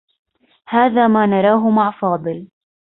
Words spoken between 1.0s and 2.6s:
ما نراه مع فاضل.